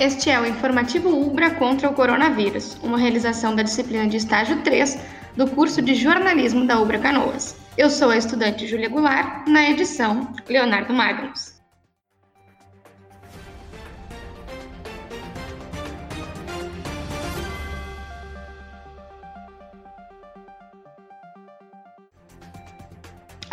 Este 0.00 0.30
é 0.30 0.40
o 0.40 0.46
informativo 0.46 1.10
UBRA 1.10 1.50
contra 1.56 1.86
o 1.86 1.92
coronavírus, 1.92 2.74
uma 2.82 2.96
realização 2.96 3.54
da 3.54 3.62
disciplina 3.62 4.08
de 4.08 4.16
estágio 4.16 4.62
3 4.62 4.98
do 5.36 5.46
curso 5.46 5.82
de 5.82 5.94
jornalismo 5.94 6.66
da 6.66 6.80
UBRA 6.80 6.98
Canoas. 6.98 7.54
Eu 7.76 7.90
sou 7.90 8.08
a 8.08 8.16
estudante 8.16 8.66
Júlia 8.66 8.88
Goulart, 8.88 9.46
na 9.46 9.68
edição 9.68 10.32
Leonardo 10.48 10.94
Magnus. 10.94 11.59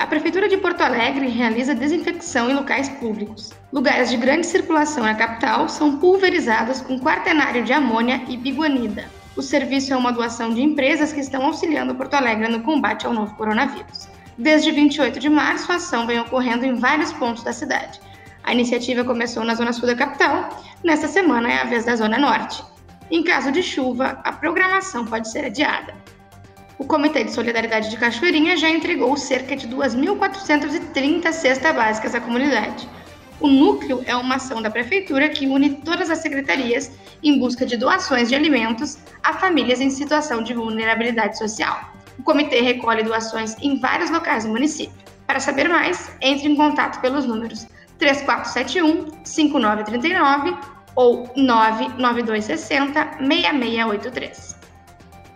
A 0.08 0.10
Prefeitura 0.10 0.48
de 0.48 0.56
Porto 0.56 0.80
Alegre 0.80 1.28
realiza 1.28 1.76
desinfecção 1.76 2.50
em 2.50 2.54
locais 2.54 2.88
públicos. 2.88 3.52
Lugares 3.74 4.10
de 4.10 4.16
grande 4.16 4.48
circulação 4.48 5.04
na 5.04 5.14
capital 5.14 5.68
são 5.68 5.98
pulverizados 5.98 6.80
com 6.80 6.98
quaternário 6.98 7.66
de 7.66 7.74
amônia 7.74 8.22
e 8.30 8.38
biguanida. 8.38 9.04
O 9.36 9.42
serviço 9.42 9.92
é 9.92 9.98
uma 9.98 10.14
doação 10.14 10.54
de 10.54 10.62
empresas 10.62 11.12
que 11.12 11.20
estão 11.20 11.46
auxiliando 11.46 11.94
Porto 11.94 12.14
Alegre 12.14 12.48
no 12.48 12.62
combate 12.62 13.06
ao 13.06 13.12
novo 13.12 13.36
coronavírus. 13.36 14.08
Desde 14.38 14.72
28 14.72 15.20
de 15.20 15.28
março, 15.28 15.70
a 15.74 15.76
ação 15.76 16.08
vem 16.08 16.22
ocorrendo 16.22 16.66
em 16.66 16.76
vários 16.76 17.12
pontos 17.12 17.44
da 17.44 17.52
cidade. 17.52 18.00
A 18.46 18.54
iniciativa 18.54 19.04
começou 19.04 19.44
na 19.44 19.56
zona 19.56 19.74
sul 19.74 19.88
da 19.88 19.96
capital, 19.96 20.48
nesta 20.86 21.10
semana 21.10 21.52
é 21.52 21.62
a 21.62 21.66
vez 21.66 21.84
da 21.84 21.98
zona 21.98 22.18
norte. 22.18 22.64
Em 23.12 23.26
caso 23.26 23.52
de 23.52 23.62
chuva, 23.62 24.22
a 24.24 24.32
programação 24.32 25.06
pode 25.06 25.30
ser 25.30 25.44
adiada 25.44 25.94
o 26.80 26.86
Comitê 26.86 27.24
de 27.24 27.32
Solidariedade 27.32 27.90
de 27.90 27.98
Cachoeirinha 27.98 28.56
já 28.56 28.70
entregou 28.70 29.18
cerca 29.18 29.56
de 29.56 29.68
2.430 29.68 31.32
cestas 31.32 31.76
básicas 31.76 32.14
à 32.14 32.22
comunidade. 32.22 32.88
O 33.40 33.48
núcleo 33.48 34.04
é 34.06 34.16
uma 34.16 34.36
ação 34.36 34.62
da 34.62 34.70
prefeitura 34.70 35.30
que 35.30 35.48
une 35.48 35.76
todas 35.76 36.10
as 36.10 36.20
secretarias 36.20 36.92
em 37.24 37.40
busca 37.40 37.66
de 37.66 37.78
doações 37.78 38.30
de 38.30 38.36
alimentos 38.36 38.98
a 39.24 39.34
famílias 39.34 39.82
em 39.82 39.90
situação 39.90 40.44
de 40.44 40.54
vulnerabilidade 40.54 41.38
social. 41.38 41.94
O 42.18 42.24
comitê 42.24 42.62
recolhe 42.62 43.04
doações 43.04 43.56
em 43.62 43.80
vários 43.80 44.10
locais 44.10 44.44
do 44.44 44.52
município. 44.52 44.96
Para 45.26 45.40
saber 45.40 45.68
mais, 45.68 46.12
entre 46.22 46.48
em 46.48 46.56
contato 46.56 47.02
pelos 47.02 47.26
números 47.26 47.68
3471 47.98 49.24
5939 49.24 50.56
ou 50.96 51.32
99260 51.36 53.18
6683. 53.20 54.57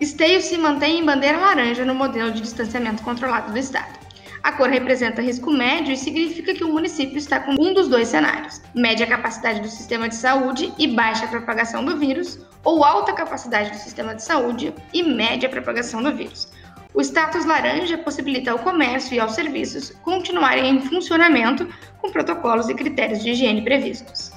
Esteio 0.01 0.41
se 0.41 0.57
mantém 0.57 0.97
em 0.97 1.05
bandeira 1.05 1.37
laranja 1.37 1.85
no 1.85 1.93
modelo 1.93 2.31
de 2.31 2.41
distanciamento 2.41 3.03
controlado 3.03 3.51
do 3.51 3.59
Estado. 3.59 3.99
A 4.41 4.51
cor 4.51 4.67
representa 4.67 5.21
risco 5.21 5.51
médio 5.51 5.93
e 5.93 5.97
significa 5.97 6.55
que 6.55 6.63
o 6.63 6.73
município 6.73 7.19
está 7.19 7.39
com 7.39 7.51
um 7.51 7.71
dos 7.71 7.87
dois 7.87 8.07
cenários: 8.07 8.59
média 8.73 9.05
capacidade 9.05 9.59
do 9.59 9.67
sistema 9.67 10.09
de 10.09 10.15
saúde 10.15 10.73
e 10.79 10.87
baixa 10.87 11.27
propagação 11.27 11.85
do 11.85 11.97
vírus, 11.97 12.39
ou 12.63 12.83
alta 12.83 13.13
capacidade 13.13 13.69
do 13.69 13.77
sistema 13.77 14.15
de 14.15 14.23
saúde 14.23 14.73
e 14.91 15.03
média 15.03 15.47
propagação 15.47 16.01
do 16.01 16.11
vírus. 16.15 16.51
O 16.95 17.01
status 17.01 17.45
laranja 17.45 17.95
possibilita 17.99 18.49
ao 18.49 18.57
comércio 18.57 19.13
e 19.13 19.19
aos 19.19 19.33
serviços 19.33 19.91
continuarem 20.01 20.67
em 20.67 20.81
funcionamento 20.81 21.67
com 21.99 22.09
protocolos 22.09 22.69
e 22.69 22.73
critérios 22.73 23.21
de 23.21 23.29
higiene 23.29 23.61
previstos. 23.61 24.31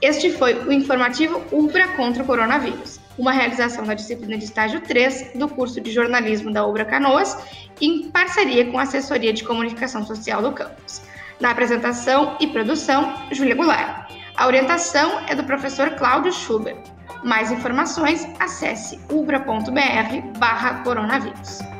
Este 0.00 0.32
foi 0.32 0.54
o 0.54 0.72
informativo 0.72 1.42
Ubra 1.52 1.88
contra 1.88 2.22
o 2.22 2.26
coronavírus 2.26 2.93
uma 3.18 3.32
realização 3.32 3.84
da 3.84 3.94
disciplina 3.94 4.36
de 4.36 4.44
estágio 4.44 4.80
3 4.80 5.32
do 5.34 5.48
curso 5.48 5.80
de 5.80 5.92
jornalismo 5.92 6.52
da 6.52 6.66
Obra 6.66 6.84
Canoas, 6.84 7.36
em 7.80 8.10
parceria 8.10 8.70
com 8.70 8.78
a 8.78 8.82
assessoria 8.82 9.32
de 9.32 9.44
comunicação 9.44 10.04
social 10.04 10.42
do 10.42 10.52
campus. 10.52 11.02
Na 11.40 11.50
apresentação 11.50 12.36
e 12.40 12.46
produção, 12.46 13.14
Júlia 13.32 13.54
Goulart. 13.54 14.10
A 14.36 14.46
orientação 14.46 15.20
é 15.28 15.34
do 15.34 15.44
professor 15.44 15.90
Cláudio 15.90 16.32
Schubert. 16.32 16.78
Mais 17.22 17.50
informações, 17.50 18.26
acesse 18.38 18.98
ubra.br/coronavírus. 19.10 21.73